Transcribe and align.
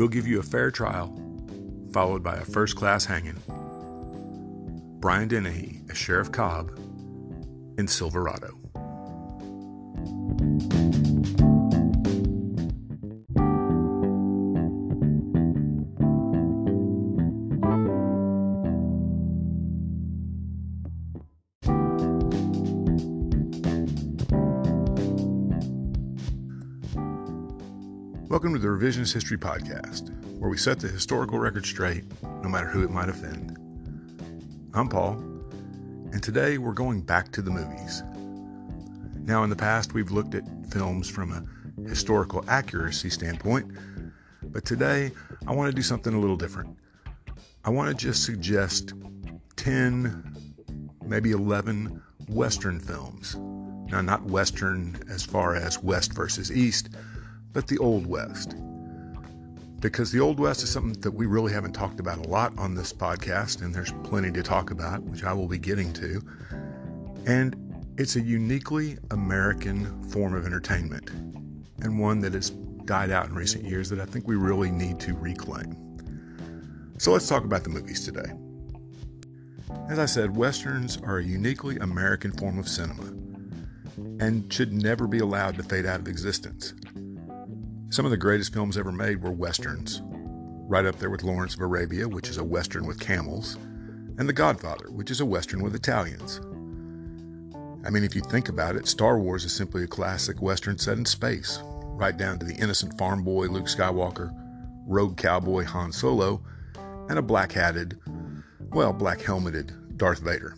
We'll 0.00 0.08
give 0.08 0.26
you 0.26 0.40
a 0.40 0.42
fair 0.42 0.70
trial, 0.70 1.14
followed 1.92 2.22
by 2.22 2.36
a 2.36 2.44
first 2.46 2.74
class 2.74 3.04
hanging. 3.04 3.36
Brian 4.98 5.28
Dennehy 5.28 5.82
as 5.90 5.98
Sheriff 5.98 6.32
Cobb 6.32 6.70
in 7.76 7.86
Silverado. 7.86 8.69
The 28.60 28.68
Revisionist 28.68 29.14
History 29.14 29.38
Podcast, 29.38 30.10
where 30.38 30.50
we 30.50 30.58
set 30.58 30.80
the 30.80 30.88
historical 30.88 31.38
record 31.38 31.64
straight, 31.64 32.04
no 32.42 32.48
matter 32.50 32.66
who 32.66 32.84
it 32.84 32.90
might 32.90 33.08
offend. 33.08 33.56
I'm 34.74 34.86
Paul, 34.86 35.12
and 36.12 36.22
today 36.22 36.58
we're 36.58 36.74
going 36.74 37.00
back 37.00 37.32
to 37.32 37.40
the 37.40 37.50
movies. 37.50 38.02
Now, 39.24 39.44
in 39.44 39.50
the 39.50 39.56
past, 39.56 39.94
we've 39.94 40.10
looked 40.10 40.34
at 40.34 40.44
films 40.70 41.08
from 41.08 41.32
a 41.32 41.88
historical 41.88 42.44
accuracy 42.48 43.08
standpoint, 43.08 43.72
but 44.42 44.66
today 44.66 45.10
I 45.46 45.54
want 45.54 45.70
to 45.70 45.74
do 45.74 45.82
something 45.82 46.12
a 46.12 46.20
little 46.20 46.36
different. 46.36 46.76
I 47.64 47.70
want 47.70 47.88
to 47.88 47.94
just 47.94 48.24
suggest 48.24 48.92
10, 49.56 50.34
maybe 51.06 51.30
11 51.30 52.02
Western 52.28 52.78
films. 52.78 53.36
Now, 53.90 54.02
not 54.02 54.24
Western 54.24 55.02
as 55.08 55.24
far 55.24 55.54
as 55.54 55.82
West 55.82 56.12
versus 56.12 56.52
East 56.52 56.90
but 57.52 57.66
the 57.66 57.78
Old 57.78 58.06
West. 58.06 58.56
Because 59.80 60.12
the 60.12 60.20
Old 60.20 60.38
West 60.38 60.62
is 60.62 60.70
something 60.70 61.00
that 61.00 61.12
we 61.12 61.26
really 61.26 61.52
haven't 61.52 61.72
talked 61.72 62.00
about 62.00 62.18
a 62.18 62.28
lot 62.28 62.56
on 62.58 62.74
this 62.74 62.92
podcast, 62.92 63.62
and 63.62 63.74
there's 63.74 63.92
plenty 64.04 64.30
to 64.32 64.42
talk 64.42 64.70
about, 64.70 65.02
which 65.04 65.24
I 65.24 65.32
will 65.32 65.48
be 65.48 65.58
getting 65.58 65.92
to. 65.94 66.22
And 67.26 67.94
it's 67.96 68.16
a 68.16 68.20
uniquely 68.20 68.98
American 69.10 70.02
form 70.10 70.34
of 70.34 70.44
entertainment, 70.44 71.10
and 71.80 71.98
one 71.98 72.20
that 72.20 72.34
has 72.34 72.50
died 72.84 73.10
out 73.10 73.26
in 73.26 73.34
recent 73.34 73.64
years 73.64 73.88
that 73.90 74.00
I 74.00 74.04
think 74.04 74.28
we 74.28 74.36
really 74.36 74.70
need 74.70 75.00
to 75.00 75.14
reclaim. 75.14 75.76
So 76.98 77.12
let's 77.12 77.28
talk 77.28 77.44
about 77.44 77.64
the 77.64 77.70
movies 77.70 78.04
today. 78.04 78.32
As 79.88 79.98
I 79.98 80.06
said, 80.06 80.36
Westerns 80.36 80.98
are 80.98 81.18
a 81.18 81.24
uniquely 81.24 81.78
American 81.78 82.32
form 82.32 82.58
of 82.58 82.68
cinema 82.68 83.06
and 84.20 84.52
should 84.52 84.72
never 84.72 85.06
be 85.06 85.18
allowed 85.18 85.56
to 85.56 85.62
fade 85.62 85.86
out 85.86 86.00
of 86.00 86.08
existence. 86.08 86.74
Some 87.90 88.04
of 88.04 88.12
the 88.12 88.16
greatest 88.16 88.52
films 88.52 88.78
ever 88.78 88.92
made 88.92 89.20
were 89.20 89.32
westerns, 89.32 90.00
right 90.04 90.86
up 90.86 91.00
there 91.00 91.10
with 91.10 91.24
Lawrence 91.24 91.54
of 91.54 91.60
Arabia, 91.60 92.08
which 92.08 92.28
is 92.28 92.38
a 92.38 92.44
western 92.44 92.86
with 92.86 93.00
camels, 93.00 93.56
and 94.16 94.28
The 94.28 94.32
Godfather, 94.32 94.92
which 94.92 95.10
is 95.10 95.20
a 95.20 95.26
western 95.26 95.60
with 95.60 95.74
Italians. 95.74 96.40
I 97.84 97.90
mean, 97.90 98.04
if 98.04 98.14
you 98.14 98.22
think 98.22 98.48
about 98.48 98.76
it, 98.76 98.86
Star 98.86 99.18
Wars 99.18 99.44
is 99.44 99.52
simply 99.52 99.82
a 99.82 99.88
classic 99.88 100.40
western 100.40 100.78
set 100.78 100.98
in 100.98 101.04
space, 101.04 101.58
right 101.64 102.16
down 102.16 102.38
to 102.38 102.46
the 102.46 102.54
innocent 102.54 102.96
farm 102.96 103.24
boy 103.24 103.46
Luke 103.46 103.66
Skywalker, 103.66 104.32
rogue 104.86 105.16
cowboy 105.16 105.64
Han 105.64 105.90
Solo, 105.90 106.44
and 107.08 107.18
a 107.18 107.22
black 107.22 107.50
hatted, 107.50 107.98
well, 108.68 108.92
black 108.92 109.20
helmeted 109.20 109.96
Darth 109.96 110.20
Vader. 110.20 110.54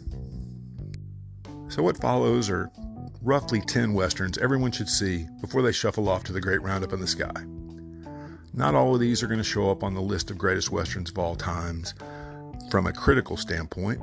So, 1.68 1.82
what 1.82 1.96
follows 1.96 2.50
are 2.50 2.70
roughly 3.22 3.60
10 3.60 3.94
westerns 3.94 4.36
everyone 4.38 4.72
should 4.72 4.88
see 4.88 5.28
before 5.40 5.62
they 5.62 5.70
shuffle 5.70 6.08
off 6.08 6.24
to 6.24 6.32
the 6.32 6.40
great 6.40 6.60
roundup 6.60 6.92
in 6.92 7.00
the 7.00 7.06
sky. 7.06 7.32
Not 8.52 8.74
all 8.74 8.94
of 8.94 9.00
these 9.00 9.22
are 9.22 9.28
going 9.28 9.38
to 9.38 9.44
show 9.44 9.70
up 9.70 9.84
on 9.84 9.94
the 9.94 10.02
list 10.02 10.30
of 10.30 10.36
greatest 10.36 10.72
westerns 10.72 11.10
of 11.10 11.18
all 11.18 11.36
times 11.36 11.94
from 12.70 12.86
a 12.86 12.92
critical 12.92 13.36
standpoint, 13.36 14.00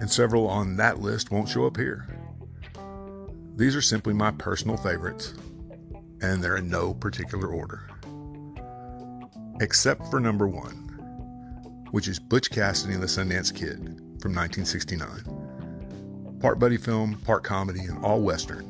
and 0.00 0.10
several 0.10 0.46
on 0.46 0.76
that 0.76 1.00
list 1.00 1.30
won't 1.30 1.48
show 1.48 1.66
up 1.66 1.76
here. 1.76 2.06
These 3.56 3.74
are 3.74 3.82
simply 3.82 4.14
my 4.14 4.30
personal 4.30 4.76
favorites, 4.76 5.34
and 6.22 6.42
they're 6.42 6.56
in 6.56 6.70
no 6.70 6.94
particular 6.94 7.48
order. 7.48 7.90
Except 9.60 10.06
for 10.06 10.20
number 10.20 10.46
one, 10.46 11.86
which 11.90 12.08
is 12.08 12.18
Butch 12.20 12.50
Cassidy 12.50 12.94
and 12.94 13.02
the 13.02 13.06
Sundance 13.06 13.52
Kid 13.52 13.78
from 14.20 14.34
1969 14.34 15.39
part 16.40 16.58
buddy 16.58 16.78
film, 16.78 17.20
part 17.20 17.44
comedy, 17.44 17.80
and 17.80 18.02
all 18.02 18.20
Western. 18.20 18.66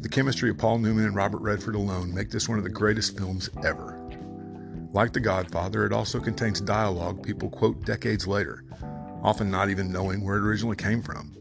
The 0.00 0.08
chemistry 0.08 0.48
of 0.48 0.58
Paul 0.58 0.78
Newman 0.78 1.06
and 1.06 1.16
Robert 1.16 1.42
Redford 1.42 1.74
alone 1.74 2.14
make 2.14 2.30
this 2.30 2.48
one 2.48 2.56
of 2.56 2.64
the 2.64 2.70
greatest 2.70 3.18
films 3.18 3.50
ever. 3.64 3.98
Like 4.92 5.12
The 5.12 5.20
Godfather, 5.20 5.84
it 5.84 5.92
also 5.92 6.20
contains 6.20 6.60
dialogue 6.60 7.22
people 7.22 7.50
quote 7.50 7.84
decades 7.84 8.28
later, 8.28 8.64
often 9.24 9.50
not 9.50 9.70
even 9.70 9.90
knowing 9.90 10.24
where 10.24 10.36
it 10.36 10.42
originally 10.42 10.76
came 10.76 11.02
from. 11.02 11.34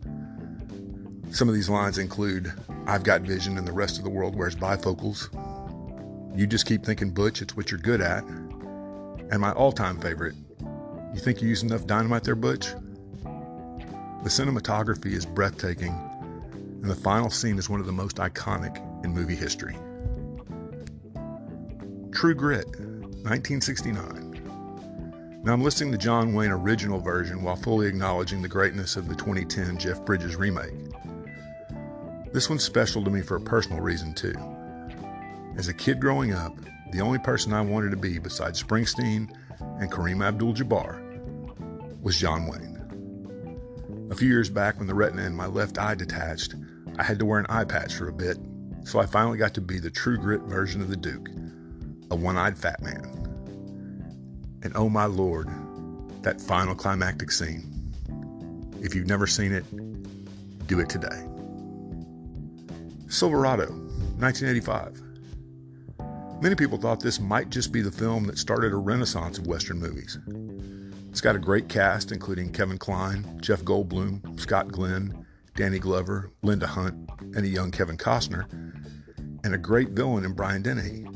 Some 1.29 1.47
of 1.47 1.53
these 1.53 1.69
lines 1.69 1.99
include 1.99 2.51
I've 2.87 3.03
got 3.03 3.21
vision 3.21 3.59
and 3.59 3.67
the 3.67 3.71
rest 3.71 3.99
of 3.99 4.03
the 4.03 4.09
world 4.09 4.35
wears 4.35 4.55
bifocals. 4.55 5.29
You 6.35 6.47
just 6.47 6.65
keep 6.65 6.83
thinking 6.83 7.11
Butch, 7.11 7.43
it's 7.43 7.55
what 7.55 7.69
you're 7.69 7.79
good 7.79 8.01
at. 8.01 8.23
And 8.23 9.39
my 9.39 9.51
all 9.51 9.71
time 9.71 9.99
favorite, 9.99 10.35
you 11.13 11.19
think 11.19 11.41
you 11.41 11.47
use 11.47 11.61
enough 11.61 11.85
dynamite 11.85 12.23
there, 12.23 12.35
Butch? 12.35 12.73
The 14.27 14.43
cinematography 14.43 15.13
is 15.13 15.25
breathtaking, 15.25 15.97
and 16.81 16.91
the 16.91 16.95
final 16.95 17.29
scene 17.29 17.57
is 17.57 17.69
one 17.69 17.79
of 17.79 17.85
the 17.85 17.93
most 17.93 18.17
iconic 18.17 18.75
in 19.05 19.13
movie 19.13 19.37
history. 19.37 19.77
True 22.11 22.35
Grit, 22.35 22.67
1969. 22.67 25.39
Now 25.45 25.53
I'm 25.53 25.63
listing 25.63 25.91
the 25.91 25.97
John 25.97 26.33
Wayne 26.33 26.51
original 26.51 26.99
version 26.99 27.41
while 27.41 27.55
fully 27.55 27.87
acknowledging 27.87 28.41
the 28.41 28.49
greatness 28.49 28.97
of 28.97 29.07
the 29.07 29.15
2010 29.15 29.77
Jeff 29.77 30.03
Bridges 30.03 30.35
remake. 30.35 30.75
This 32.33 32.49
one's 32.49 32.65
special 32.65 33.05
to 33.05 33.09
me 33.09 33.21
for 33.21 33.37
a 33.37 33.41
personal 33.41 33.79
reason, 33.79 34.13
too. 34.13 34.35
As 35.55 35.69
a 35.69 35.73
kid 35.73 36.01
growing 36.01 36.33
up, 36.33 36.53
the 36.91 36.99
only 36.99 37.19
person 37.19 37.53
I 37.53 37.61
wanted 37.61 37.91
to 37.91 37.97
be 37.97 38.19
besides 38.19 38.61
Springsteen 38.61 39.33
and 39.79 39.89
Kareem 39.89 40.21
Abdul 40.21 40.53
Jabbar 40.53 40.99
was 42.01 42.19
John 42.19 42.47
Wayne. 42.47 42.66
A 44.09 44.15
few 44.15 44.29
years 44.29 44.49
back, 44.49 44.77
when 44.77 44.87
the 44.87 44.95
retina 44.95 45.23
in 45.23 45.35
my 45.35 45.47
left 45.47 45.77
eye 45.77 45.93
detached, 45.93 46.55
I 46.97 47.03
had 47.03 47.19
to 47.19 47.25
wear 47.25 47.39
an 47.39 47.45
eye 47.49 47.65
patch 47.65 47.95
for 47.95 48.07
a 48.07 48.13
bit, 48.13 48.37
so 48.85 48.99
I 48.99 49.05
finally 49.05 49.37
got 49.37 49.53
to 49.55 49.61
be 49.61 49.79
the 49.79 49.91
true 49.91 50.17
grit 50.17 50.41
version 50.43 50.81
of 50.81 50.89
the 50.89 50.95
Duke, 50.95 51.29
a 52.09 52.15
one 52.15 52.37
eyed 52.37 52.57
fat 52.57 52.81
man. 52.81 53.03
And 54.63 54.71
oh 54.75 54.87
my 54.87 55.05
lord, 55.05 55.49
that 56.21 56.39
final 56.39 56.73
climactic 56.73 57.31
scene. 57.31 57.65
If 58.81 58.95
you've 58.95 59.07
never 59.07 59.27
seen 59.27 59.51
it, 59.51 59.65
do 60.67 60.79
it 60.79 60.87
today. 60.87 61.27
Silverado, 63.09 63.67
1985. 64.19 65.03
Many 66.41 66.55
people 66.55 66.77
thought 66.77 67.01
this 67.01 67.19
might 67.19 67.49
just 67.49 67.73
be 67.73 67.81
the 67.81 67.91
film 67.91 68.25
that 68.27 68.37
started 68.37 68.71
a 68.71 68.77
renaissance 68.77 69.37
of 69.37 69.47
Western 69.47 69.79
movies. 69.79 70.17
It's 71.17 71.21
got 71.23 71.35
a 71.35 71.39
great 71.39 71.67
cast, 71.67 72.11
including 72.11 72.51
Kevin 72.51 72.77
Kline, 72.77 73.39
Jeff 73.41 73.63
Goldblum, 73.63 74.39
Scott 74.39 74.67
Glenn, 74.67 75.25
Danny 75.55 75.79
Glover, 75.79 76.29
Linda 76.43 76.67
Hunt, 76.67 77.09
and 77.35 77.43
a 77.43 77.47
young 77.47 77.71
Kevin 77.71 77.97
Costner, 77.97 78.45
and 79.43 79.55
a 79.55 79.57
great 79.57 79.89
villain 79.89 80.25
in 80.25 80.33
Brian 80.33 80.61
Dennehy. 80.61 81.07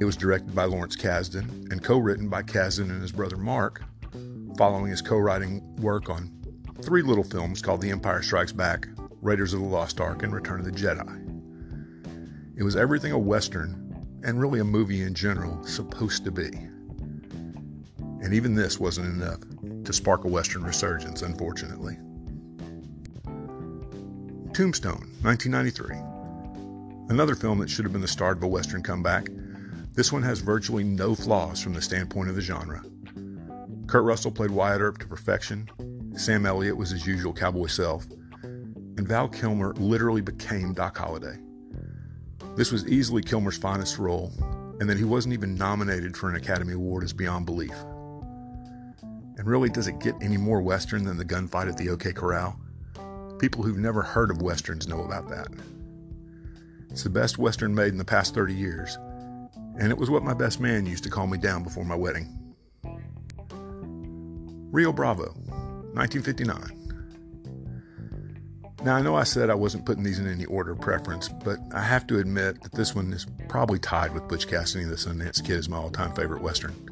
It 0.00 0.06
was 0.06 0.16
directed 0.16 0.54
by 0.54 0.64
Lawrence 0.64 0.96
Kasdan 0.96 1.70
and 1.70 1.84
co 1.84 1.98
written 1.98 2.30
by 2.30 2.42
Kasdan 2.42 2.88
and 2.88 3.02
his 3.02 3.12
brother 3.12 3.36
Mark, 3.36 3.82
following 4.56 4.90
his 4.90 5.02
co 5.02 5.18
writing 5.18 5.60
work 5.82 6.08
on 6.08 6.32
three 6.80 7.02
little 7.02 7.24
films 7.24 7.60
called 7.60 7.82
The 7.82 7.90
Empire 7.90 8.22
Strikes 8.22 8.52
Back, 8.52 8.88
Raiders 9.20 9.52
of 9.52 9.60
the 9.60 9.66
Lost 9.66 10.00
Ark, 10.00 10.22
and 10.22 10.34
Return 10.34 10.60
of 10.60 10.64
the 10.64 10.72
Jedi. 10.72 12.56
It 12.56 12.62
was 12.62 12.74
everything 12.74 13.12
a 13.12 13.18
Western, 13.18 14.06
and 14.24 14.40
really 14.40 14.60
a 14.60 14.64
movie 14.64 15.02
in 15.02 15.12
general, 15.12 15.62
supposed 15.62 16.24
to 16.24 16.30
be. 16.30 16.68
And 18.22 18.34
even 18.34 18.54
this 18.54 18.80
wasn't 18.80 19.08
enough 19.08 19.40
to 19.84 19.92
spark 19.92 20.24
a 20.24 20.28
Western 20.28 20.64
resurgence, 20.64 21.22
unfortunately. 21.22 21.96
Tombstone, 24.52 25.08
1993. 25.22 25.96
Another 27.10 27.34
film 27.34 27.58
that 27.58 27.70
should 27.70 27.84
have 27.84 27.92
been 27.92 28.02
the 28.02 28.08
start 28.08 28.36
of 28.36 28.42
a 28.42 28.48
Western 28.48 28.82
comeback. 28.82 29.28
This 29.94 30.12
one 30.12 30.22
has 30.22 30.40
virtually 30.40 30.84
no 30.84 31.14
flaws 31.14 31.60
from 31.60 31.74
the 31.74 31.82
standpoint 31.82 32.28
of 32.28 32.34
the 32.34 32.42
genre. 32.42 32.84
Kurt 33.86 34.04
Russell 34.04 34.32
played 34.32 34.50
Wyatt 34.50 34.80
Earp 34.80 34.98
to 34.98 35.06
perfection, 35.06 35.70
Sam 36.18 36.46
Elliott 36.46 36.76
was 36.76 36.90
his 36.90 37.06
usual 37.06 37.32
cowboy 37.32 37.68
self, 37.68 38.04
and 38.42 39.06
Val 39.06 39.28
Kilmer 39.28 39.72
literally 39.74 40.20
became 40.20 40.74
Doc 40.74 40.98
Holliday. 40.98 41.38
This 42.56 42.72
was 42.72 42.88
easily 42.88 43.22
Kilmer's 43.22 43.56
finest 43.56 43.98
role, 43.98 44.32
and 44.80 44.90
that 44.90 44.98
he 44.98 45.04
wasn't 45.04 45.34
even 45.34 45.54
nominated 45.54 46.16
for 46.16 46.28
an 46.28 46.34
Academy 46.34 46.72
Award 46.72 47.04
is 47.04 47.12
beyond 47.12 47.46
belief. 47.46 47.74
And 49.38 49.46
really, 49.46 49.68
does 49.68 49.86
it 49.86 50.00
get 50.00 50.16
any 50.20 50.36
more 50.36 50.60
Western 50.60 51.04
than 51.04 51.16
the 51.16 51.24
gunfight 51.24 51.68
at 51.68 51.78
the 51.78 51.90
OK 51.90 52.12
Corral? 52.12 52.58
People 53.38 53.62
who've 53.62 53.78
never 53.78 54.02
heard 54.02 54.32
of 54.32 54.42
Westerns 54.42 54.88
know 54.88 55.04
about 55.04 55.28
that. 55.28 55.46
It's 56.90 57.04
the 57.04 57.10
best 57.10 57.38
Western 57.38 57.72
made 57.72 57.92
in 57.92 57.98
the 57.98 58.04
past 58.04 58.34
30 58.34 58.52
years, 58.52 58.98
and 59.78 59.92
it 59.92 59.98
was 59.98 60.10
what 60.10 60.24
my 60.24 60.34
best 60.34 60.58
man 60.58 60.86
used 60.86 61.04
to 61.04 61.10
calm 61.10 61.30
me 61.30 61.38
down 61.38 61.62
before 61.62 61.84
my 61.84 61.94
wedding. 61.94 62.34
Rio 64.72 64.92
Bravo, 64.92 65.32
1959. 65.94 66.74
Now, 68.84 68.96
I 68.96 69.02
know 69.02 69.14
I 69.14 69.24
said 69.24 69.50
I 69.50 69.54
wasn't 69.54 69.86
putting 69.86 70.02
these 70.02 70.18
in 70.18 70.26
any 70.26 70.46
order 70.46 70.72
of 70.72 70.80
preference, 70.80 71.28
but 71.28 71.58
I 71.72 71.82
have 71.82 72.06
to 72.08 72.18
admit 72.18 72.60
that 72.62 72.72
this 72.72 72.94
one 72.94 73.12
is 73.12 73.26
probably 73.48 73.78
tied 73.78 74.12
with 74.14 74.28
Butch 74.28 74.48
Cassidy 74.48 74.84
and 74.84 74.92
the 74.92 74.96
Sundance 74.96 75.44
Kid 75.44 75.58
as 75.58 75.68
my 75.68 75.76
all 75.76 75.90
time 75.90 76.12
favorite 76.14 76.42
Western. 76.42 76.87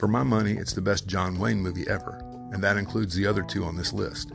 For 0.00 0.08
my 0.08 0.22
money, 0.22 0.52
it's 0.52 0.72
the 0.72 0.80
best 0.80 1.06
John 1.06 1.38
Wayne 1.38 1.60
movie 1.60 1.86
ever, 1.86 2.24
and 2.54 2.64
that 2.64 2.78
includes 2.78 3.14
the 3.14 3.26
other 3.26 3.42
two 3.42 3.64
on 3.64 3.76
this 3.76 3.92
list. 3.92 4.32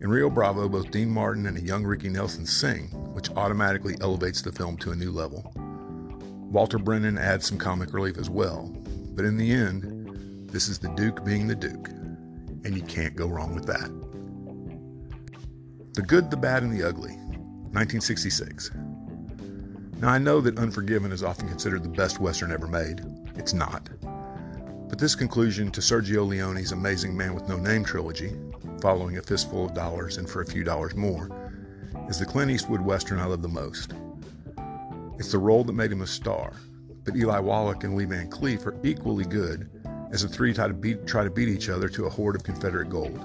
In 0.00 0.10
Rio 0.10 0.28
Bravo, 0.28 0.68
both 0.68 0.90
Dean 0.90 1.08
Martin 1.08 1.46
and 1.46 1.56
a 1.56 1.60
young 1.60 1.84
Ricky 1.84 2.08
Nelson 2.08 2.44
sing, 2.44 2.88
which 3.14 3.30
automatically 3.36 3.94
elevates 4.00 4.42
the 4.42 4.50
film 4.50 4.76
to 4.78 4.90
a 4.90 4.96
new 4.96 5.12
level. 5.12 5.52
Walter 6.50 6.78
Brennan 6.78 7.16
adds 7.16 7.46
some 7.46 7.58
comic 7.58 7.94
relief 7.94 8.18
as 8.18 8.28
well, 8.28 8.74
but 9.14 9.24
in 9.24 9.36
the 9.36 9.52
end, 9.52 10.50
this 10.50 10.66
is 10.66 10.80
the 10.80 10.92
Duke 10.96 11.24
being 11.24 11.46
the 11.46 11.54
Duke, 11.54 11.90
and 12.64 12.74
you 12.74 12.82
can't 12.82 13.14
go 13.14 13.28
wrong 13.28 13.54
with 13.54 13.66
that. 13.66 13.88
The 15.94 16.02
Good, 16.02 16.32
the 16.32 16.36
Bad, 16.36 16.64
and 16.64 16.72
the 16.72 16.82
Ugly, 16.82 17.14
1966. 17.70 18.72
Now, 20.00 20.08
I 20.08 20.18
know 20.18 20.40
that 20.40 20.58
Unforgiven 20.58 21.12
is 21.12 21.22
often 21.22 21.46
considered 21.46 21.84
the 21.84 21.88
best 21.88 22.18
Western 22.18 22.50
ever 22.50 22.66
made. 22.66 23.00
It's 23.36 23.54
not. 23.54 23.88
But 24.94 25.00
this 25.00 25.16
conclusion 25.16 25.72
to 25.72 25.80
Sergio 25.80 26.24
Leone's 26.24 26.70
amazing 26.70 27.16
Man 27.16 27.34
with 27.34 27.48
No 27.48 27.56
Name 27.56 27.82
trilogy, 27.82 28.32
following 28.80 29.18
A 29.18 29.22
Fistful 29.22 29.64
of 29.64 29.74
Dollars 29.74 30.18
and 30.18 30.30
For 30.30 30.40
a 30.40 30.46
Few 30.46 30.62
Dollars 30.62 30.94
More, 30.94 31.28
is 32.08 32.20
the 32.20 32.24
Clint 32.24 32.52
Eastwood 32.52 32.80
Western 32.80 33.18
I 33.18 33.24
love 33.24 33.42
the 33.42 33.48
most. 33.48 33.94
It's 35.18 35.32
the 35.32 35.38
role 35.38 35.64
that 35.64 35.72
made 35.72 35.90
him 35.90 36.02
a 36.02 36.06
star, 36.06 36.52
but 37.02 37.16
Eli 37.16 37.40
Wallach 37.40 37.82
and 37.82 37.96
Lee 37.96 38.04
Van 38.04 38.30
Cleef 38.30 38.66
are 38.66 38.76
equally 38.84 39.24
good 39.24 39.68
as 40.12 40.22
the 40.22 40.28
three 40.28 40.54
try 40.54 40.68
to 40.68 40.74
beat, 40.74 41.08
try 41.08 41.24
to 41.24 41.30
beat 41.30 41.48
each 41.48 41.68
other 41.68 41.88
to 41.88 42.06
a 42.06 42.10
hoard 42.10 42.36
of 42.36 42.44
Confederate 42.44 42.88
gold. 42.88 43.18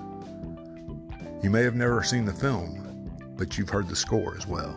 You 1.44 1.51
may 1.51 1.62
have 1.62 1.75
never 1.75 2.01
seen 2.01 2.25
the 2.25 2.33
film, 2.33 3.16
but 3.38 3.60
you've 3.60 3.69
heard 3.69 3.89
the 3.89 3.95
score 3.95 4.36
as 4.36 4.48
well. 4.48 4.74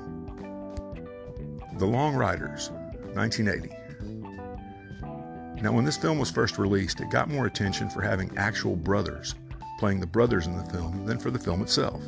The 1.78 1.86
Long 1.86 2.14
Riders, 2.14 2.68
1980. 3.14 3.81
Now, 5.62 5.70
when 5.70 5.84
this 5.84 5.96
film 5.96 6.18
was 6.18 6.30
first 6.30 6.58
released, 6.58 7.00
it 7.00 7.08
got 7.08 7.30
more 7.30 7.46
attention 7.46 7.88
for 7.88 8.02
having 8.02 8.36
actual 8.36 8.74
brothers 8.74 9.36
playing 9.78 10.00
the 10.00 10.06
brothers 10.06 10.46
in 10.46 10.56
the 10.56 10.64
film 10.64 11.06
than 11.06 11.18
for 11.18 11.30
the 11.30 11.38
film 11.38 11.62
itself. 11.62 12.02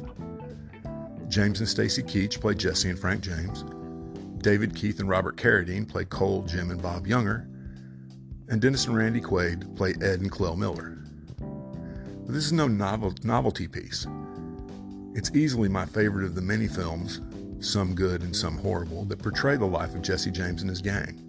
James 1.29 1.59
and 1.59 1.69
Stacy 1.69 2.03
Keach 2.03 2.41
played 2.41 2.59
Jesse 2.59 2.91
and 2.91 2.99
Frank 2.99 3.21
James. 3.21 3.65
David 4.39 4.75
Keith 4.75 5.01
and 5.01 5.09
Robert 5.09 5.37
Carradine 5.37 5.89
played 5.89 6.09
Cole, 6.09 6.43
Jim, 6.43 6.71
and 6.71 6.81
Bob 6.81 7.07
Younger. 7.07 7.49
And 8.49 8.61
Dennis 8.61 8.87
and 8.87 8.97
Randy 8.97 9.21
Quaid 9.21 9.77
play 9.77 9.95
Ed 10.01 10.21
and 10.21 10.31
Clell 10.31 10.55
Miller. 10.55 10.99
But 11.39 12.33
this 12.33 12.45
is 12.45 12.53
no 12.53 12.69
novel- 12.69 13.15
novelty 13.23 13.67
piece. 13.67 14.07
It's 15.15 15.35
easily 15.35 15.69
my 15.69 15.87
favorite 15.87 16.27
of 16.27 16.35
the 16.35 16.43
many 16.43 16.69
films, 16.69 17.21
some 17.61 17.95
good 17.95 18.23
and 18.23 18.35
some 18.35 18.59
horrible, 18.59 19.05
that 19.07 19.23
portray 19.23 19.57
the 19.57 19.65
life 19.65 19.95
of 19.95 20.03
Jesse 20.03 20.31
James 20.31 20.61
and 20.61 20.71
his 20.71 20.81
gang. 20.81 21.21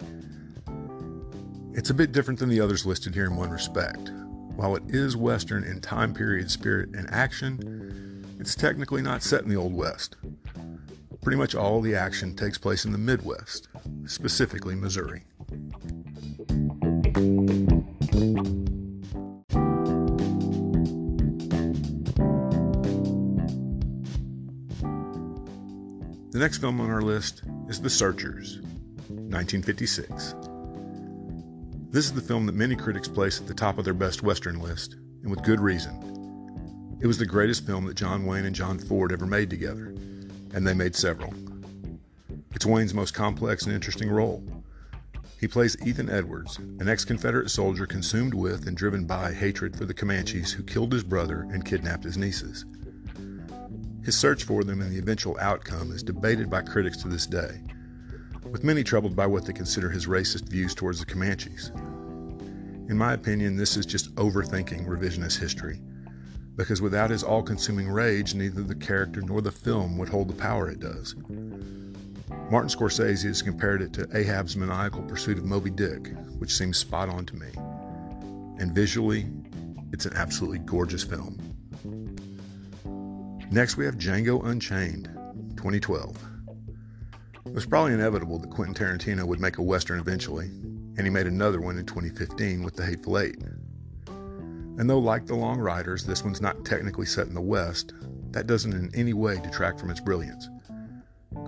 It's 1.76 1.90
a 1.90 1.94
bit 1.94 2.10
different 2.10 2.40
than 2.40 2.48
the 2.48 2.58
others 2.58 2.86
listed 2.86 3.14
here 3.14 3.26
in 3.26 3.36
one 3.36 3.50
respect. 3.50 4.10
While 4.56 4.76
it 4.76 4.82
is 4.88 5.14
Western 5.14 5.62
in 5.62 5.82
time 5.82 6.14
period, 6.14 6.50
spirit, 6.50 6.88
and 6.94 7.06
action, 7.10 8.24
it's 8.40 8.54
technically 8.54 9.02
not 9.02 9.22
set 9.22 9.42
in 9.42 9.50
the 9.50 9.56
Old 9.56 9.74
West. 9.74 10.16
Pretty 11.20 11.36
much 11.36 11.54
all 11.54 11.82
the 11.82 11.94
action 11.94 12.34
takes 12.34 12.56
place 12.56 12.86
in 12.86 12.92
the 12.92 12.98
Midwest, 12.98 13.68
specifically 14.06 14.74
Missouri. 14.74 15.24
The 26.30 26.38
next 26.38 26.56
film 26.56 26.80
on 26.80 26.88
our 26.88 27.02
list 27.02 27.42
is 27.68 27.82
The 27.82 27.90
Searchers, 27.90 28.60
1956. 29.08 30.45
This 31.96 32.04
is 32.04 32.12
the 32.12 32.20
film 32.20 32.44
that 32.44 32.54
many 32.54 32.76
critics 32.76 33.08
place 33.08 33.40
at 33.40 33.46
the 33.46 33.54
top 33.54 33.78
of 33.78 33.86
their 33.86 33.94
best 33.94 34.22
Western 34.22 34.60
list, 34.60 34.96
and 35.22 35.30
with 35.30 35.42
good 35.42 35.60
reason. 35.60 36.98
It 37.00 37.06
was 37.06 37.16
the 37.16 37.24
greatest 37.24 37.64
film 37.64 37.86
that 37.86 37.96
John 37.96 38.26
Wayne 38.26 38.44
and 38.44 38.54
John 38.54 38.78
Ford 38.78 39.12
ever 39.12 39.24
made 39.24 39.48
together, 39.48 39.94
and 40.52 40.66
they 40.66 40.74
made 40.74 40.94
several. 40.94 41.32
It's 42.54 42.66
Wayne's 42.66 42.92
most 42.92 43.14
complex 43.14 43.64
and 43.64 43.74
interesting 43.74 44.10
role. 44.10 44.44
He 45.40 45.48
plays 45.48 45.74
Ethan 45.86 46.10
Edwards, 46.10 46.58
an 46.58 46.86
ex 46.86 47.02
Confederate 47.02 47.48
soldier 47.48 47.86
consumed 47.86 48.34
with 48.34 48.66
and 48.66 48.76
driven 48.76 49.06
by 49.06 49.32
hatred 49.32 49.74
for 49.74 49.86
the 49.86 49.94
Comanches 49.94 50.52
who 50.52 50.64
killed 50.64 50.92
his 50.92 51.02
brother 51.02 51.48
and 51.50 51.64
kidnapped 51.64 52.04
his 52.04 52.18
nieces. 52.18 52.66
His 54.04 54.18
search 54.18 54.44
for 54.44 54.64
them 54.64 54.82
and 54.82 54.92
the 54.92 54.98
eventual 54.98 55.38
outcome 55.40 55.92
is 55.92 56.02
debated 56.02 56.50
by 56.50 56.60
critics 56.60 56.98
to 56.98 57.08
this 57.08 57.26
day, 57.26 57.62
with 58.50 58.64
many 58.64 58.82
troubled 58.82 59.16
by 59.16 59.26
what 59.26 59.44
they 59.44 59.52
consider 59.52 59.90
his 59.90 60.06
racist 60.06 60.48
views 60.48 60.74
towards 60.74 60.98
the 60.98 61.06
Comanches. 61.06 61.70
In 62.88 62.96
my 62.96 63.14
opinion, 63.14 63.56
this 63.56 63.76
is 63.76 63.84
just 63.84 64.14
overthinking 64.14 64.86
revisionist 64.86 65.38
history, 65.38 65.80
because 66.54 66.80
without 66.80 67.10
his 67.10 67.22
all 67.22 67.42
consuming 67.42 67.88
rage, 67.88 68.34
neither 68.34 68.62
the 68.62 68.74
character 68.74 69.20
nor 69.20 69.40
the 69.40 69.50
film 69.50 69.98
would 69.98 70.08
hold 70.08 70.28
the 70.28 70.34
power 70.34 70.70
it 70.70 70.80
does. 70.80 71.14
Martin 72.50 72.70
Scorsese 72.70 73.24
has 73.24 73.42
compared 73.42 73.82
it 73.82 73.92
to 73.92 74.08
Ahab's 74.16 74.56
maniacal 74.56 75.02
pursuit 75.02 75.36
of 75.36 75.44
Moby 75.44 75.70
Dick, 75.70 76.12
which 76.38 76.54
seems 76.54 76.78
spot 76.78 77.08
on 77.08 77.26
to 77.26 77.36
me. 77.36 77.48
And 78.58 78.72
visually, 78.72 79.26
it's 79.92 80.06
an 80.06 80.16
absolutely 80.16 80.60
gorgeous 80.60 81.02
film. 81.02 81.38
Next, 83.50 83.76
we 83.76 83.84
have 83.84 83.96
Django 83.96 84.44
Unchained, 84.46 85.04
2012. 85.56 86.35
It 87.56 87.60
was 87.60 87.64
probably 87.64 87.94
inevitable 87.94 88.38
that 88.40 88.50
Quentin 88.50 88.74
Tarantino 88.74 89.24
would 89.24 89.40
make 89.40 89.56
a 89.56 89.62
Western 89.62 89.98
eventually, 89.98 90.44
and 90.44 91.00
he 91.00 91.08
made 91.08 91.26
another 91.26 91.58
one 91.58 91.78
in 91.78 91.86
2015 91.86 92.62
with 92.62 92.76
The 92.76 92.84
Hateful 92.84 93.18
Eight. 93.18 93.38
And 94.06 94.90
though, 94.90 94.98
like 94.98 95.24
The 95.24 95.36
Long 95.36 95.58
Riders, 95.58 96.04
this 96.04 96.22
one's 96.22 96.42
not 96.42 96.66
technically 96.66 97.06
set 97.06 97.28
in 97.28 97.34
the 97.34 97.40
West, 97.40 97.94
that 98.32 98.46
doesn't 98.46 98.74
in 98.74 98.94
any 98.94 99.14
way 99.14 99.40
detract 99.40 99.80
from 99.80 99.88
its 99.88 100.00
brilliance. 100.00 100.50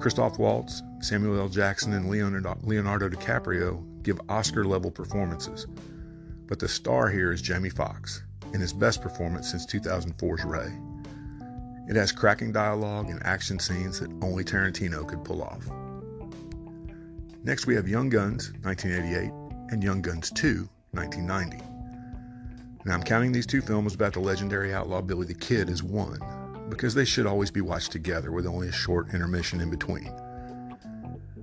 Christoph 0.00 0.38
Waltz, 0.38 0.82
Samuel 1.00 1.40
L. 1.40 1.50
Jackson, 1.50 1.92
and 1.92 2.08
Leonardo 2.08 3.10
DiCaprio 3.10 4.02
give 4.02 4.18
Oscar 4.30 4.64
level 4.64 4.90
performances, 4.90 5.66
but 6.46 6.58
the 6.58 6.68
star 6.68 7.10
here 7.10 7.32
is 7.32 7.42
Jamie 7.42 7.68
Foxx 7.68 8.22
in 8.54 8.62
his 8.62 8.72
best 8.72 9.02
performance 9.02 9.50
since 9.50 9.66
2004's 9.66 10.46
Ray. 10.46 10.72
It 11.86 11.96
has 11.96 12.12
cracking 12.12 12.52
dialogue 12.52 13.10
and 13.10 13.22
action 13.24 13.58
scenes 13.58 14.00
that 14.00 14.10
only 14.22 14.42
Tarantino 14.42 15.06
could 15.06 15.22
pull 15.22 15.42
off. 15.42 15.68
Next, 17.48 17.66
we 17.66 17.74
have 17.76 17.88
Young 17.88 18.10
Guns, 18.10 18.52
1988, 18.60 19.32
and 19.72 19.82
Young 19.82 20.02
Guns 20.02 20.30
2, 20.32 20.68
1990. 20.90 21.64
Now, 22.84 22.92
I'm 22.92 23.02
counting 23.02 23.32
these 23.32 23.46
two 23.46 23.62
films 23.62 23.94
about 23.94 24.12
the 24.12 24.20
legendary 24.20 24.74
outlaw 24.74 25.00
Billy 25.00 25.24
the 25.24 25.32
Kid 25.32 25.70
as 25.70 25.82
one, 25.82 26.20
because 26.68 26.92
they 26.92 27.06
should 27.06 27.24
always 27.24 27.50
be 27.50 27.62
watched 27.62 27.90
together 27.90 28.32
with 28.32 28.46
only 28.46 28.68
a 28.68 28.72
short 28.72 29.14
intermission 29.14 29.62
in 29.62 29.70
between. 29.70 30.12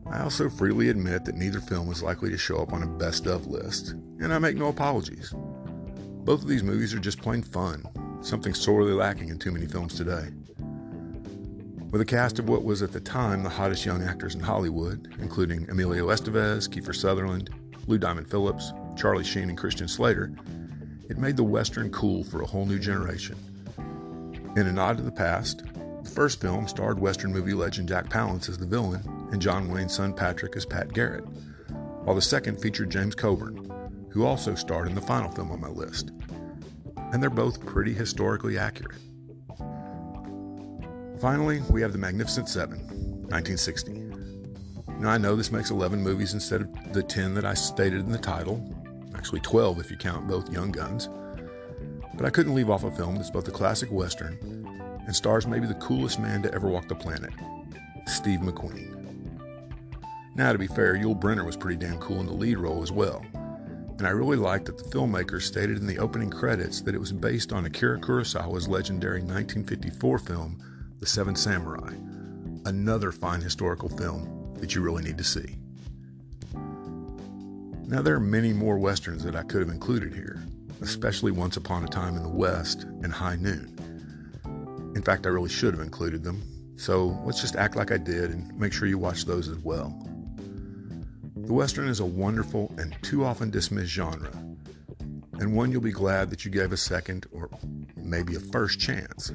I 0.06 0.22
also 0.22 0.48
freely 0.48 0.90
admit 0.90 1.26
that 1.26 1.38
neither 1.38 1.60
film 1.60 1.92
is 1.92 2.04
likely 2.04 2.30
to 2.30 2.38
show 2.38 2.58
up 2.58 2.72
on 2.72 2.84
a 2.84 2.98
best 3.00 3.26
of 3.26 3.48
list, 3.48 3.96
and 4.20 4.32
I 4.32 4.38
make 4.38 4.58
no 4.58 4.68
apologies. 4.68 5.34
Both 5.36 6.44
of 6.44 6.48
these 6.48 6.62
movies 6.62 6.94
are 6.94 7.00
just 7.00 7.20
plain 7.20 7.42
fun, 7.42 7.84
something 8.22 8.54
sorely 8.54 8.94
lacking 8.94 9.30
in 9.30 9.40
too 9.40 9.52
many 9.52 9.66
films 9.66 9.96
today. 9.96 10.28
With 11.92 12.02
a 12.02 12.06
cast 12.06 12.40
of 12.40 12.50
what 12.50 12.64
was 12.64 12.82
at 12.82 12.92
the 12.92 13.00
time 13.00 13.44
the 13.44 13.50
hottest 13.50 13.86
young 13.86 14.04
actors 14.04 14.36
in 14.36 14.42
Hollywood, 14.42 15.14
including 15.20 15.70
Emilio 15.70 16.08
Estevez, 16.08 16.68
Kiefer 16.70 16.96
Sutherland, 16.96 17.50
Lou 17.88 17.98
Diamond 17.98 18.30
Phillips, 18.30 18.74
Charlie 18.98 19.24
Sheen, 19.24 19.50
and 19.50 19.58
Christian 19.58 19.88
Slater, 19.88 20.32
it 21.10 21.18
made 21.18 21.38
the 21.38 21.44
Western 21.44 21.90
cool 21.92 22.24
for 22.24 22.42
a 22.42 22.46
whole 22.46 22.66
new 22.66 22.80
generation. 22.80 23.38
In 24.58 24.68
a 24.68 24.72
nod 24.74 24.98
to 24.98 25.04
the 25.04 25.12
past, 25.12 25.64
the 26.04 26.10
first 26.10 26.42
film 26.42 26.68
starred 26.68 27.00
Western 27.00 27.32
movie 27.32 27.54
legend 27.54 27.88
Jack 27.88 28.10
Palance 28.10 28.50
as 28.50 28.58
the 28.58 28.66
villain 28.66 29.02
and 29.32 29.42
John 29.42 29.70
Wayne's 29.70 29.96
son 29.96 30.14
Patrick 30.14 30.56
as 30.56 30.66
Pat 30.66 30.92
Garrett, 30.94 31.26
while 32.04 32.16
the 32.16 32.22
second 32.22 32.62
featured 32.62 32.90
James 32.90 33.16
Coburn, 33.16 34.08
who 34.10 34.26
also 34.26 34.56
starred 34.56 34.88
in 34.88 34.96
the 34.96 35.02
final 35.02 35.32
film 35.32 35.52
on 35.52 35.62
my 35.62 35.70
list 35.70 36.12
and 37.12 37.22
they're 37.24 37.30
both 37.30 37.66
pretty 37.66 37.94
historically 37.94 38.58
accurate. 38.58 38.98
Finally, 41.26 41.60
we 41.72 41.82
have 41.82 41.92
The 41.92 41.98
Magnificent 41.98 42.48
Seven, 42.48 42.78
1960. 43.32 43.94
Now, 45.00 45.10
I 45.10 45.18
know 45.18 45.36
this 45.36 45.52
makes 45.52 45.72
11 45.72 46.00
movies 46.00 46.36
instead 46.36 46.62
of 46.62 46.94
the 46.94 47.02
10 47.02 47.34
that 47.34 47.44
I 47.44 47.56
stated 47.56 48.02
in 48.02 48.12
the 48.12 48.20
title, 48.20 48.64
actually 49.16 49.40
12 49.40 49.80
if 49.80 49.90
you 49.90 49.98
count 49.98 50.28
both 50.28 50.54
Young 50.54 50.72
Guns, 50.72 51.10
but 52.14 52.28
I 52.28 52.30
couldn't 52.30 52.54
leave 52.54 52.70
off 52.70 52.84
a 52.84 52.92
film 52.92 53.16
that's 53.16 53.32
both 53.32 53.48
a 53.48 53.52
classic 53.52 53.92
Western 53.92 54.38
and 55.08 55.16
stars 55.16 55.48
maybe 55.48 55.66
the 55.66 55.74
coolest 55.74 56.20
man 56.20 56.44
to 56.44 56.54
ever 56.54 56.68
walk 56.68 56.88
the 56.88 56.94
planet, 56.94 57.34
Steve 58.06 58.42
McQueen. 58.42 58.96
Now, 60.36 60.52
to 60.52 60.60
be 60.60 60.68
fair, 60.68 60.94
Yul 60.94 61.20
Brynner 61.20 61.44
was 61.44 61.58
pretty 61.58 61.84
damn 61.84 61.98
cool 61.98 62.20
in 62.20 62.28
the 62.28 62.34
lead 62.34 62.60
role 62.60 62.84
as 62.84 62.92
well. 62.92 63.26
And 63.34 64.06
I 64.06 64.12
really 64.12 64.38
liked 64.38 64.66
that 64.66 64.78
the 64.78 64.92
filmmaker 64.96 65.42
stated 65.42 65.80
in 65.80 65.88
the 65.88 65.98
opening 65.98 66.30
credits 66.30 66.82
that 66.82 66.94
it 66.94 67.00
was 67.00 67.12
based 67.12 67.52
on 67.52 67.66
Akira 67.66 68.00
Kurosawa's 68.00 68.68
legendary 68.68 69.22
1954 69.22 70.20
film, 70.20 70.62
The 71.06 71.12
Seven 71.12 71.36
Samurai, 71.36 71.94
another 72.66 73.12
fine 73.12 73.40
historical 73.40 73.90
film 73.90 74.56
that 74.56 74.74
you 74.74 74.82
really 74.82 75.04
need 75.04 75.20
to 75.20 75.24
see. 75.24 75.56
Now, 77.86 78.02
there 78.02 78.16
are 78.16 78.20
many 78.20 78.54
more 78.54 78.80
westerns 78.80 79.24
that 79.24 79.36
I 79.36 79.44
could 79.44 79.62
have 79.62 79.70
included 79.70 80.16
here, 80.16 80.44
especially 80.82 81.32
Once 81.32 81.58
Upon 81.58 81.84
a 81.84 81.88
Time 81.88 82.18
in 82.18 82.24
the 82.24 82.30
West 82.30 82.86
and 83.04 83.14
High 83.14 83.36
Noon. 83.36 83.72
In 84.96 85.04
fact, 85.04 85.28
I 85.28 85.30
really 85.30 85.48
should 85.48 85.76
have 85.76 85.84
included 85.84 86.24
them, 86.24 86.42
so 86.76 87.22
let's 87.24 87.40
just 87.40 87.56
act 87.56 87.76
like 87.76 87.92
I 87.92 87.98
did 87.98 88.32
and 88.32 88.60
make 88.60 88.74
sure 88.74 88.88
you 88.88 88.98
watch 88.98 89.26
those 89.26 89.48
as 89.48 89.60
well. 89.60 89.96
The 91.36 91.54
Western 91.54 91.88
is 91.88 92.00
a 92.00 92.06
wonderful 92.06 92.74
and 92.80 92.98
too 93.04 93.24
often 93.24 93.52
dismissed 93.52 93.92
genre, 93.92 94.32
and 95.34 95.56
one 95.56 95.72
you'll 95.72 95.82
be 95.82 95.92
glad 95.92 96.32
that 96.32 96.46
you 96.46 96.50
gave 96.50 96.72
a 96.72 96.78
second 96.78 97.28
or 97.32 97.52
maybe 97.96 98.34
a 98.34 98.40
first 98.40 98.80
chance. 98.80 99.32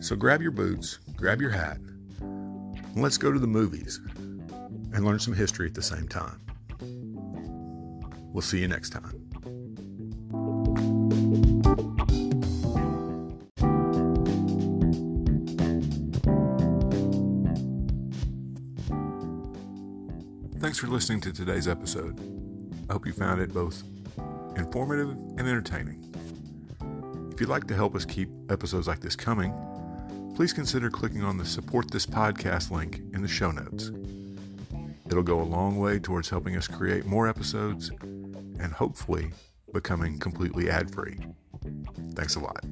So 0.00 0.16
grab 0.16 0.42
your 0.42 0.50
boots, 0.50 0.98
grab 1.16 1.40
your 1.40 1.50
hat, 1.50 1.78
and 2.20 3.02
let's 3.02 3.18
go 3.18 3.32
to 3.32 3.38
the 3.38 3.46
movies 3.46 4.00
and 4.94 5.04
learn 5.04 5.18
some 5.18 5.34
history 5.34 5.66
at 5.66 5.74
the 5.74 5.82
same 5.82 6.06
time. 6.08 6.40
We'll 8.32 8.42
see 8.42 8.60
you 8.60 8.68
next 8.68 8.90
time. 8.90 9.20
Thanks 20.60 20.78
for 20.78 20.86
listening 20.86 21.20
to 21.20 21.32
today's 21.32 21.68
episode. 21.68 22.18
I 22.88 22.94
hope 22.94 23.06
you 23.06 23.12
found 23.12 23.40
it 23.40 23.52
both 23.52 23.82
informative 24.56 25.10
and 25.10 25.40
entertaining. 25.40 26.00
If 27.32 27.40
you'd 27.40 27.50
like 27.50 27.66
to 27.68 27.74
help 27.74 27.94
us 27.94 28.04
keep 28.04 28.28
episodes 28.48 28.86
like 28.86 29.00
this 29.00 29.16
coming, 29.16 29.52
please 30.34 30.52
consider 30.52 30.90
clicking 30.90 31.22
on 31.22 31.38
the 31.38 31.44
Support 31.44 31.92
This 31.92 32.06
Podcast 32.06 32.72
link 32.72 33.00
in 33.12 33.22
the 33.22 33.28
show 33.28 33.52
notes. 33.52 33.92
It'll 35.06 35.22
go 35.22 35.40
a 35.40 35.44
long 35.44 35.78
way 35.78 36.00
towards 36.00 36.28
helping 36.28 36.56
us 36.56 36.66
create 36.66 37.06
more 37.06 37.28
episodes 37.28 37.90
and 38.02 38.72
hopefully 38.72 39.30
becoming 39.72 40.18
completely 40.18 40.68
ad 40.68 40.90
free. 40.90 41.18
Thanks 42.14 42.34
a 42.34 42.40
lot. 42.40 42.64